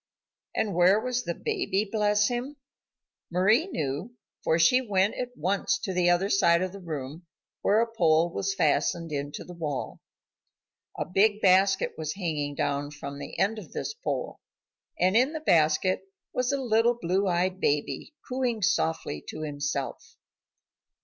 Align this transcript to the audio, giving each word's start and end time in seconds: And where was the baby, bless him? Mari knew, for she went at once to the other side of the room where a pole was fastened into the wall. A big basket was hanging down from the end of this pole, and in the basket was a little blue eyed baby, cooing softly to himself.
And 0.55 0.73
where 0.73 0.99
was 0.99 1.25
the 1.25 1.35
baby, 1.35 1.85
bless 1.91 2.27
him? 2.27 2.55
Mari 3.29 3.67
knew, 3.67 4.15
for 4.43 4.57
she 4.57 4.81
went 4.81 5.13
at 5.13 5.37
once 5.37 5.77
to 5.77 5.93
the 5.93 6.09
other 6.09 6.27
side 6.27 6.63
of 6.63 6.71
the 6.71 6.79
room 6.81 7.27
where 7.61 7.81
a 7.81 7.91
pole 7.95 8.31
was 8.33 8.55
fastened 8.55 9.11
into 9.11 9.43
the 9.43 9.53
wall. 9.53 9.99
A 10.97 11.05
big 11.05 11.39
basket 11.39 11.91
was 11.99 12.15
hanging 12.15 12.55
down 12.55 12.89
from 12.89 13.19
the 13.19 13.37
end 13.37 13.59
of 13.59 13.73
this 13.73 13.93
pole, 13.93 14.39
and 14.99 15.15
in 15.15 15.33
the 15.33 15.39
basket 15.39 16.01
was 16.33 16.51
a 16.51 16.59
little 16.59 16.97
blue 16.99 17.27
eyed 17.27 17.59
baby, 17.59 18.15
cooing 18.27 18.63
softly 18.63 19.23
to 19.27 19.41
himself. 19.41 20.15